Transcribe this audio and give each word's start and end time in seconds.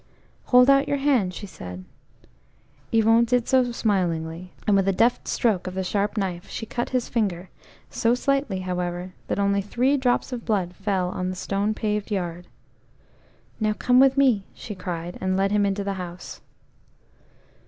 OLD 0.51 0.67
out 0.67 0.87
your 0.87 0.97
hand," 0.97 1.31
she 1.31 1.45
said. 1.45 1.85
Yvon 2.91 3.23
did 3.23 3.47
so 3.47 3.71
smilingly, 3.71 4.51
and 4.65 4.75
with 4.75 4.87
a 4.87 4.91
deft 4.91 5.27
stroke 5.27 5.67
of 5.67 5.75
the 5.75 5.83
sharp 5.83 6.17
knife 6.17 6.49
she 6.49 6.65
cut 6.65 6.89
his 6.89 7.07
finger, 7.07 7.51
so 7.91 8.15
slightly, 8.15 8.61
however, 8.61 9.13
that 9.27 9.37
only 9.37 9.61
three 9.61 9.97
drops 9.97 10.33
of 10.33 10.43
blood 10.43 10.73
fell 10.75 11.09
on 11.09 11.29
the 11.29 11.35
stone 11.35 11.75
paved 11.75 12.09
yard. 12.09 12.47
"Now 13.59 13.73
come 13.73 13.99
with 13.99 14.17
me," 14.17 14.43
she 14.55 14.73
cried, 14.73 15.19
and 15.21 15.37
led 15.37 15.51
him 15.51 15.67
into 15.67 15.83
the 15.83 15.93
house. 16.01 16.41